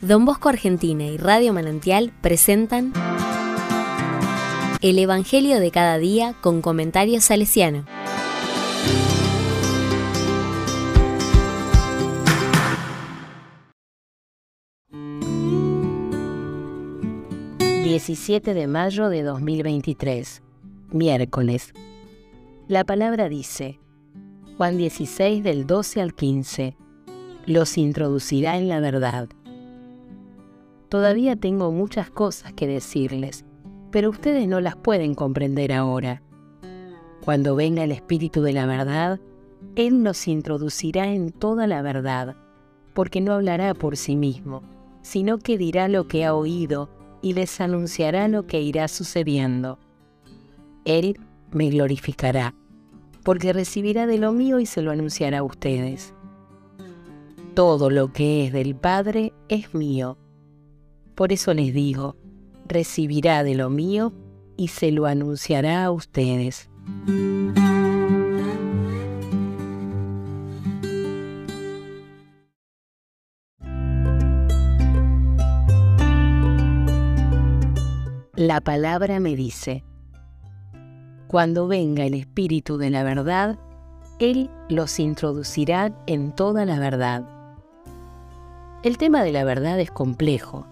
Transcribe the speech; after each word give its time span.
Don 0.00 0.24
Bosco 0.24 0.48
Argentina 0.48 1.04
y 1.04 1.18
Radio 1.18 1.52
Manantial 1.52 2.10
presentan 2.22 2.94
El 4.80 4.98
Evangelio 4.98 5.60
de 5.60 5.70
cada 5.70 5.98
día 5.98 6.34
con 6.40 6.62
comentarios 6.62 7.24
salesiano. 7.24 7.84
...17 17.84 18.54
de 18.54 18.66
mayo 18.68 19.08
de 19.10 19.22
2023... 19.22 20.42
...miércoles... 20.92 21.74
...la 22.68 22.84
palabra 22.84 23.28
dice... 23.28 23.80
...Juan 24.56 24.78
16 24.78 25.42
del 25.42 25.66
12 25.66 26.00
al 26.00 26.14
15... 26.14 26.76
...los 27.44 27.76
introducirá 27.76 28.56
en 28.56 28.68
la 28.68 28.80
verdad... 28.80 29.28
Todavía 30.90 31.36
tengo 31.36 31.70
muchas 31.70 32.10
cosas 32.10 32.52
que 32.52 32.66
decirles, 32.66 33.44
pero 33.92 34.10
ustedes 34.10 34.48
no 34.48 34.60
las 34.60 34.74
pueden 34.74 35.14
comprender 35.14 35.72
ahora. 35.72 36.20
Cuando 37.24 37.54
venga 37.54 37.84
el 37.84 37.92
Espíritu 37.92 38.42
de 38.42 38.52
la 38.52 38.66
verdad, 38.66 39.20
Él 39.76 40.02
nos 40.02 40.26
introducirá 40.26 41.06
en 41.12 41.30
toda 41.30 41.68
la 41.68 41.80
verdad, 41.80 42.34
porque 42.92 43.20
no 43.20 43.34
hablará 43.34 43.72
por 43.72 43.96
sí 43.96 44.16
mismo, 44.16 44.64
sino 45.00 45.38
que 45.38 45.56
dirá 45.56 45.86
lo 45.86 46.08
que 46.08 46.24
ha 46.24 46.34
oído 46.34 46.90
y 47.22 47.34
les 47.34 47.60
anunciará 47.60 48.26
lo 48.26 48.48
que 48.48 48.60
irá 48.60 48.88
sucediendo. 48.88 49.78
Él 50.84 51.20
me 51.52 51.70
glorificará, 51.70 52.56
porque 53.22 53.52
recibirá 53.52 54.08
de 54.08 54.18
lo 54.18 54.32
mío 54.32 54.58
y 54.58 54.66
se 54.66 54.82
lo 54.82 54.90
anunciará 54.90 55.38
a 55.38 55.44
ustedes. 55.44 56.14
Todo 57.54 57.90
lo 57.90 58.12
que 58.12 58.46
es 58.46 58.52
del 58.52 58.74
Padre 58.74 59.32
es 59.48 59.72
mío 59.72 60.18
por 61.20 61.34
eso 61.34 61.52
les 61.52 61.74
digo, 61.74 62.16
recibirá 62.66 63.44
de 63.44 63.54
lo 63.54 63.68
mío 63.68 64.14
y 64.56 64.68
se 64.68 64.90
lo 64.90 65.04
anunciará 65.04 65.84
a 65.84 65.90
ustedes. 65.90 66.70
La 78.34 78.62
palabra 78.62 79.20
me 79.20 79.36
dice, 79.36 79.84
cuando 81.28 81.68
venga 81.68 82.06
el 82.06 82.14
Espíritu 82.14 82.78
de 82.78 82.88
la 82.88 83.02
verdad, 83.02 83.58
Él 84.20 84.48
los 84.70 84.98
introducirá 84.98 85.92
en 86.06 86.34
toda 86.34 86.64
la 86.64 86.78
verdad. 86.78 87.28
El 88.82 88.96
tema 88.96 89.22
de 89.22 89.32
la 89.32 89.44
verdad 89.44 89.78
es 89.80 89.90
complejo 89.90 90.66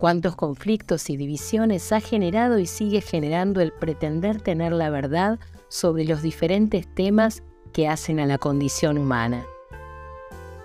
cuántos 0.00 0.34
conflictos 0.34 1.10
y 1.10 1.18
divisiones 1.18 1.92
ha 1.92 2.00
generado 2.00 2.58
y 2.58 2.64
sigue 2.66 3.02
generando 3.02 3.60
el 3.60 3.70
pretender 3.70 4.40
tener 4.40 4.72
la 4.72 4.88
verdad 4.88 5.38
sobre 5.68 6.04
los 6.06 6.22
diferentes 6.22 6.92
temas 6.94 7.42
que 7.74 7.86
hacen 7.86 8.18
a 8.18 8.24
la 8.24 8.38
condición 8.38 8.96
humana. 8.96 9.44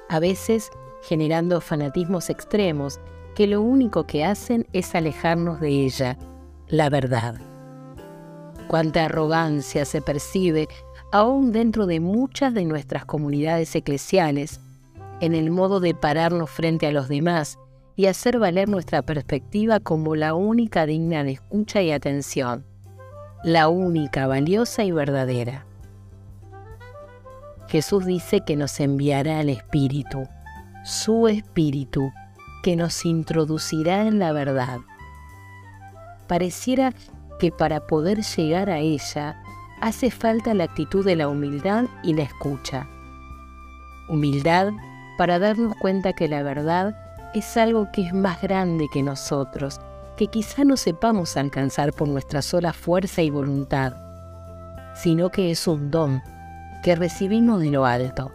A 0.08 0.20
veces 0.20 0.72
generando 1.04 1.60
fanatismos 1.60 2.30
extremos 2.30 3.02
que 3.36 3.46
lo 3.46 3.62
único 3.62 4.08
que 4.08 4.24
hacen 4.24 4.68
es 4.72 4.96
alejarnos 4.96 5.60
de 5.60 5.68
ella, 5.68 6.18
la 6.70 6.90
verdad. 6.90 7.36
Cuánta 8.70 9.04
arrogancia 9.04 9.84
se 9.84 10.02
percibe 10.02 10.70
aún 11.12 11.52
dentro 11.52 11.88
de 11.88 12.00
muchas 12.00 12.54
de 12.54 12.64
nuestras 12.64 13.04
comunidades 13.04 13.76
eclesiales, 13.76 14.62
en 15.20 15.36
el 15.36 15.52
modo 15.52 15.82
de 15.82 15.94
pararnos 15.94 16.50
frente 16.50 16.88
a 16.88 16.92
los 16.92 17.10
demás 17.10 17.60
y 17.96 18.08
hacer 18.08 18.40
valer 18.40 18.68
nuestra 18.68 19.02
perspectiva 19.02 19.80
como 19.80 20.16
la 20.16 20.34
única 20.34 20.86
digna 20.86 21.24
de 21.24 21.32
escucha 21.32 21.82
y 21.82 21.92
atención, 21.92 22.66
la 23.44 23.70
única 23.70 24.28
valiosa 24.28 24.84
y 24.84 24.92
verdadera. 24.92 25.66
Jesús 27.68 28.06
dice 28.06 28.42
que 28.46 28.56
nos 28.56 28.80
enviará 28.80 29.42
el 29.42 29.50
Espíritu, 29.50 30.28
su 30.84 31.28
Espíritu, 31.28 32.12
que 32.64 32.76
nos 32.76 33.06
introducirá 33.06 34.08
en 34.08 34.20
la 34.20 34.32
verdad. 34.34 34.80
Pareciera 36.28 36.94
que 37.40 37.52
para 37.52 37.88
poder 37.88 38.22
llegar 38.22 38.70
a 38.70 38.80
ella 38.80 39.42
hace 39.82 40.10
falta 40.10 40.54
la 40.54 40.66
actitud 40.66 41.06
de 41.06 41.16
la 41.16 41.28
humildad 41.28 41.86
y 42.04 42.14
la 42.14 42.24
escucha. 42.24 42.88
Humildad 44.10 44.72
para 45.18 45.40
darnos 45.40 45.76
cuenta 45.78 46.14
que 46.14 46.28
la 46.28 46.44
verdad 46.44 46.96
es 47.36 47.58
algo 47.58 47.92
que 47.92 48.02
es 48.02 48.14
más 48.14 48.42
grande 48.42 48.88
que 48.92 49.04
nosotros, 49.04 49.82
que 50.16 50.28
quizá 50.28 50.64
no 50.64 50.78
sepamos 50.78 51.36
alcanzar 51.36 51.92
por 51.92 52.08
nuestra 52.08 52.42
sola 52.42 52.72
fuerza 52.72 53.22
y 53.22 53.30
voluntad, 53.30 53.94
sino 54.96 55.30
que 55.30 55.52
es 55.52 55.68
un 55.68 55.92
don 55.92 56.22
que 56.82 56.96
recibimos 56.96 57.60
de 57.60 57.72
lo 57.72 57.86
alto. 57.86 58.32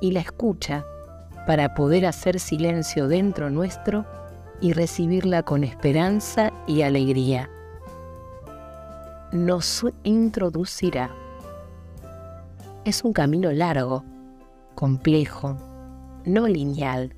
Y 0.00 0.12
la 0.12 0.20
escucha 0.20 0.82
para 1.46 1.74
poder 1.74 2.06
hacer 2.06 2.40
silencio 2.40 3.06
dentro 3.06 3.50
nuestro 3.50 4.06
y 4.62 4.72
recibirla 4.72 5.42
con 5.42 5.62
esperanza 5.62 6.50
y 6.66 6.80
alegría. 6.82 7.50
Nos 9.30 9.84
introducirá. 10.04 11.10
Es 12.86 13.04
un 13.04 13.12
camino 13.12 13.52
largo, 13.52 14.04
complejo, 14.74 15.56
no 16.24 16.48
lineal, 16.48 17.17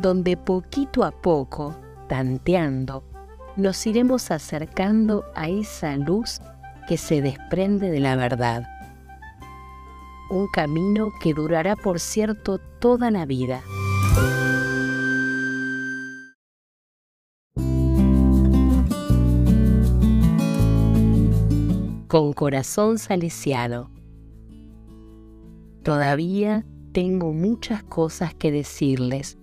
donde 0.00 0.36
poquito 0.36 1.04
a 1.04 1.10
poco, 1.10 1.76
tanteando, 2.08 3.04
nos 3.56 3.86
iremos 3.86 4.30
acercando 4.30 5.24
a 5.34 5.48
esa 5.48 5.96
luz 5.96 6.40
que 6.88 6.96
se 6.96 7.20
desprende 7.20 7.90
de 7.90 8.00
la 8.00 8.16
verdad. 8.16 8.66
Un 10.30 10.48
camino 10.48 11.10
que 11.20 11.34
durará, 11.34 11.76
por 11.76 12.00
cierto, 12.00 12.58
toda 12.80 13.10
la 13.10 13.26
vida. 13.26 13.62
Con 22.08 22.32
corazón 22.32 22.98
salesiano. 22.98 23.90
Todavía 25.82 26.64
tengo 26.92 27.32
muchas 27.32 27.82
cosas 27.82 28.34
que 28.34 28.52
decirles 28.52 29.38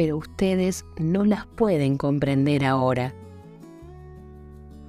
pero 0.00 0.16
ustedes 0.16 0.86
no 0.98 1.26
las 1.26 1.44
pueden 1.44 1.98
comprender 1.98 2.64
ahora. 2.64 3.14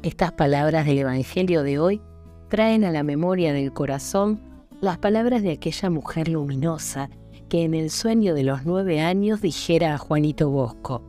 Estas 0.04 0.32
palabras 0.32 0.86
del 0.86 1.00
Evangelio 1.00 1.64
de 1.64 1.80
hoy 1.80 2.02
traen 2.48 2.86
a 2.86 2.92
la 2.92 3.04
memoria 3.04 3.52
del 3.52 3.74
corazón 3.74 4.40
las 4.80 5.00
palabras 5.00 5.44
de 5.44 5.52
aquella 5.52 5.90
mujer 5.90 6.30
luminosa 6.30 7.10
que 7.50 7.66
en 7.66 7.74
el 7.74 7.90
sueño 7.90 8.34
de 8.34 8.44
los 8.44 8.66
nueve 8.66 9.02
años 9.02 9.42
dijera 9.42 9.96
a 9.96 9.98
Juanito 9.98 10.50
Bosco, 10.50 11.04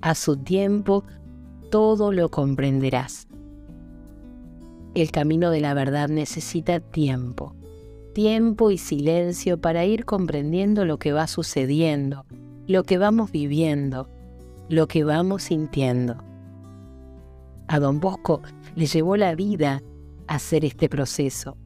a 0.00 0.14
su 0.14 0.38
tiempo 0.38 1.04
todo 1.70 2.10
lo 2.10 2.30
comprenderás. 2.30 3.28
El 4.94 5.10
camino 5.10 5.50
de 5.50 5.60
la 5.60 5.74
verdad 5.74 6.08
necesita 6.08 6.80
tiempo, 6.80 7.54
tiempo 8.14 8.70
y 8.70 8.78
silencio 8.78 9.60
para 9.60 9.84
ir 9.84 10.06
comprendiendo 10.06 10.86
lo 10.86 10.98
que 10.98 11.12
va 11.12 11.26
sucediendo, 11.26 12.24
lo 12.66 12.84
que 12.84 12.98
vamos 12.98 13.30
viviendo, 13.30 14.08
lo 14.68 14.88
que 14.88 15.04
vamos 15.04 15.44
sintiendo. 15.44 16.16
A 17.68 17.78
don 17.78 18.00
Bosco 18.00 18.40
le 18.74 18.86
llevó 18.86 19.16
la 19.16 19.34
vida 19.34 19.82
hacer 20.26 20.64
este 20.64 20.88
proceso. 20.88 21.56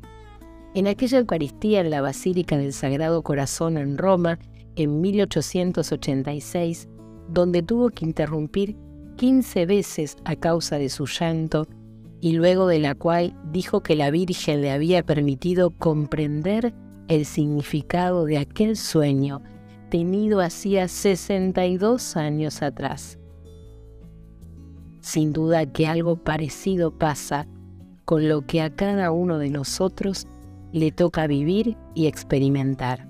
En 0.74 0.86
aquella 0.86 1.18
Eucaristía 1.18 1.80
en 1.80 1.90
la 1.90 2.00
Basílica 2.00 2.56
del 2.56 2.72
Sagrado 2.72 3.22
Corazón 3.22 3.78
en 3.78 3.96
Roma, 3.96 4.38
en 4.76 5.00
1886, 5.00 6.88
donde 7.28 7.62
tuvo 7.62 7.90
que 7.90 8.04
interrumpir 8.04 8.76
15 9.16 9.66
veces 9.66 10.16
a 10.24 10.36
causa 10.36 10.78
de 10.78 10.88
su 10.88 11.06
llanto, 11.06 11.66
y 12.20 12.32
luego 12.32 12.66
de 12.66 12.80
la 12.80 12.96
cual 12.96 13.36
dijo 13.52 13.82
que 13.82 13.94
la 13.94 14.10
Virgen 14.10 14.60
le 14.60 14.72
había 14.72 15.04
permitido 15.04 15.70
comprender 15.70 16.74
el 17.06 17.24
significado 17.24 18.24
de 18.24 18.38
aquel 18.38 18.76
sueño 18.76 19.40
tenido 19.88 20.40
hacía 20.40 20.88
62 20.88 22.16
años 22.16 22.62
atrás. 22.62 23.18
Sin 25.00 25.32
duda 25.32 25.66
que 25.66 25.86
algo 25.86 26.16
parecido 26.16 26.90
pasa 26.90 27.46
con 28.04 28.28
lo 28.28 28.46
que 28.46 28.62
a 28.62 28.74
cada 28.74 29.10
uno 29.10 29.38
de 29.38 29.50
nosotros 29.50 30.26
le 30.72 30.92
toca 30.92 31.26
vivir 31.26 31.76
y 31.94 32.06
experimentar. 32.06 33.08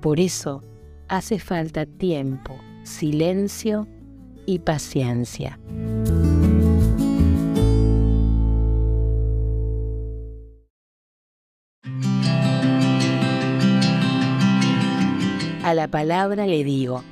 Por 0.00 0.20
eso 0.20 0.62
hace 1.08 1.38
falta 1.38 1.86
tiempo, 1.86 2.56
silencio 2.82 3.86
y 4.46 4.60
paciencia. 4.60 5.58
La 15.74 15.88
palabra 15.88 16.46
le 16.46 16.64
digo. 16.64 17.02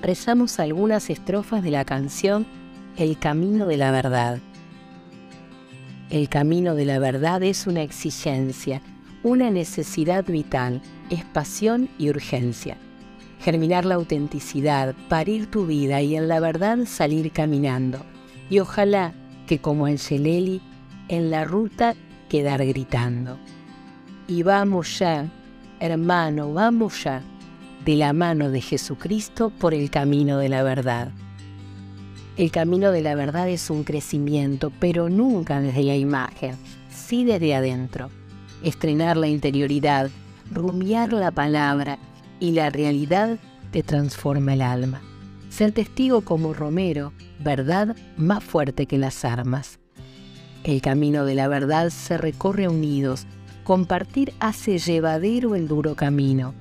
Rezamos 0.00 0.58
algunas 0.60 1.10
estrofas 1.10 1.62
de 1.62 1.70
la 1.70 1.84
canción 1.84 2.46
El 2.96 3.18
Camino 3.18 3.66
de 3.66 3.76
la 3.76 3.90
Verdad. 3.90 4.38
El 6.08 6.28
camino 6.28 6.74
de 6.74 6.84
la 6.84 6.98
verdad 6.98 7.42
es 7.42 7.66
una 7.66 7.82
exigencia, 7.82 8.80
una 9.22 9.50
necesidad 9.50 10.24
vital, 10.24 10.80
es 11.10 11.24
pasión 11.24 11.88
y 11.98 12.08
urgencia. 12.08 12.78
Germinar 13.40 13.84
la 13.84 13.96
autenticidad, 13.96 14.94
parir 15.08 15.50
tu 15.50 15.66
vida 15.66 16.00
y 16.00 16.16
en 16.16 16.28
la 16.28 16.40
verdad 16.40 16.78
salir 16.86 17.32
caminando. 17.32 18.06
Y 18.48 18.60
ojalá 18.60 19.12
que 19.46 19.58
como 19.58 19.88
el 19.88 19.98
Sheleli, 19.98 20.62
en 21.08 21.30
la 21.30 21.44
ruta 21.44 21.94
quedar 22.28 22.64
gritando. 22.64 23.36
Y 24.28 24.44
vamos 24.44 24.98
ya, 24.98 25.28
hermano, 25.80 26.52
vamos 26.52 27.04
ya, 27.04 27.22
de 27.84 27.96
la 27.96 28.12
mano 28.12 28.50
de 28.50 28.60
Jesucristo 28.60 29.50
por 29.50 29.74
el 29.74 29.90
camino 29.90 30.38
de 30.38 30.48
la 30.48 30.62
verdad. 30.62 31.10
El 32.36 32.50
camino 32.50 32.90
de 32.90 33.00
la 33.00 33.14
verdad 33.14 33.48
es 33.48 33.70
un 33.70 33.84
crecimiento, 33.84 34.70
pero 34.78 35.08
nunca 35.08 35.60
desde 35.60 35.82
la 35.84 35.96
imagen, 35.96 36.56
sí 36.90 37.24
desde 37.24 37.54
adentro. 37.54 38.10
Estrenar 38.62 39.16
la 39.16 39.28
interioridad, 39.28 40.10
rumiar 40.50 41.12
la 41.12 41.30
palabra 41.30 41.98
y 42.40 42.52
la 42.52 42.70
realidad 42.70 43.38
te 43.70 43.82
transforma 43.82 44.54
el 44.54 44.62
alma. 44.62 45.00
Ser 45.48 45.72
testigo 45.72 46.20
como 46.20 46.52
Romero, 46.52 47.12
verdad 47.38 47.96
más 48.16 48.44
fuerte 48.44 48.86
que 48.86 48.98
las 48.98 49.24
armas. 49.24 49.78
El 50.64 50.82
camino 50.82 51.24
de 51.24 51.36
la 51.36 51.48
verdad 51.48 51.90
se 51.90 52.18
recorre 52.18 52.68
unidos, 52.68 53.26
compartir 53.66 54.32
hace 54.38 54.78
llevadero 54.78 55.56
el 55.56 55.66
duro 55.66 55.96
camino. 55.96 56.54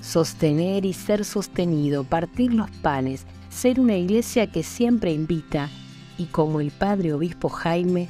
Sostener 0.00 0.84
y 0.84 0.92
ser 0.92 1.24
sostenido, 1.24 2.02
partir 2.02 2.52
los 2.52 2.68
panes, 2.82 3.26
ser 3.48 3.78
una 3.78 3.96
iglesia 3.96 4.48
que 4.48 4.64
siempre 4.64 5.12
invita 5.12 5.70
y 6.18 6.24
como 6.24 6.60
el 6.60 6.72
padre 6.72 7.12
obispo 7.12 7.48
Jaime, 7.48 8.08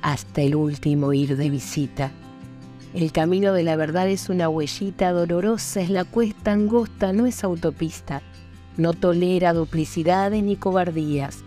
hasta 0.00 0.42
el 0.42 0.54
último 0.54 1.12
ir 1.12 1.36
de 1.36 1.50
visita. 1.50 2.12
El 2.94 3.10
camino 3.10 3.52
de 3.52 3.64
la 3.64 3.74
verdad 3.74 4.08
es 4.08 4.28
una 4.28 4.48
huellita 4.48 5.10
dolorosa, 5.10 5.80
es 5.80 5.90
la 5.90 6.04
cuesta 6.04 6.52
angosta, 6.52 7.12
no 7.12 7.26
es 7.26 7.42
autopista. 7.42 8.22
No 8.76 8.92
tolera 8.92 9.52
duplicidades 9.52 10.40
ni 10.44 10.54
cobardías. 10.54 11.38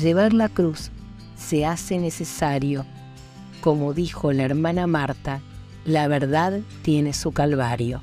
Llevar 0.00 0.32
la 0.32 0.48
cruz 0.48 0.90
se 1.36 1.66
hace 1.66 1.98
necesario. 1.98 2.86
Como 3.60 3.92
dijo 3.92 4.32
la 4.32 4.44
hermana 4.44 4.86
Marta, 4.86 5.42
la 5.88 6.08
verdad 6.08 6.60
tiene 6.82 7.12
su 7.12 7.32
calvario. 7.32 8.02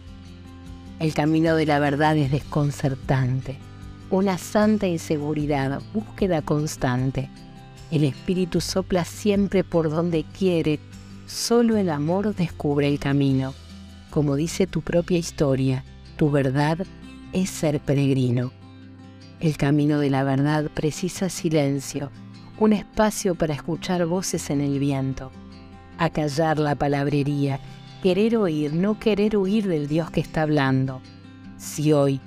El 0.99 1.13
camino 1.13 1.55
de 1.55 1.65
la 1.65 1.79
verdad 1.79 2.17
es 2.17 2.31
desconcertante 2.31 3.57
una 4.09 4.37
santa 4.37 4.87
inseguridad, 4.87 5.81
búsqueda 5.93 6.41
constante. 6.41 7.29
El 7.91 8.03
espíritu 8.03 8.61
sopla 8.61 9.03
siempre 9.03 9.63
por 9.63 9.89
donde 9.89 10.23
quiere, 10.37 10.79
solo 11.27 11.77
el 11.77 11.89
amor 11.89 12.35
descubre 12.35 12.87
el 12.87 12.99
camino. 12.99 13.53
Como 14.09 14.35
dice 14.35 14.67
tu 14.67 14.81
propia 14.81 15.17
historia, 15.17 15.83
tu 16.17 16.31
verdad 16.31 16.85
es 17.33 17.49
ser 17.49 17.79
peregrino. 17.79 18.51
El 19.39 19.57
camino 19.57 19.99
de 19.99 20.09
la 20.09 20.23
verdad 20.23 20.69
precisa 20.73 21.29
silencio, 21.29 22.11
un 22.57 22.73
espacio 22.73 23.35
para 23.35 23.53
escuchar 23.53 24.05
voces 24.05 24.49
en 24.49 24.61
el 24.61 24.79
viento, 24.79 25.31
acallar 25.97 26.59
la 26.59 26.75
palabrería, 26.75 27.59
querer 28.01 28.37
oír, 28.37 28.73
no 28.73 28.99
querer 28.99 29.37
huir 29.37 29.67
del 29.67 29.87
Dios 29.87 30.11
que 30.11 30.21
está 30.21 30.43
hablando. 30.43 31.01
Si 31.57 31.93
hoy 31.93 32.19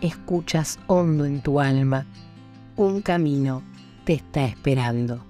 escuchas 0.00 0.78
hondo 0.86 1.24
en 1.24 1.40
tu 1.42 1.60
alma, 1.60 2.06
un 2.76 3.02
camino 3.02 3.62
te 4.04 4.14
está 4.14 4.44
esperando. 4.44 5.29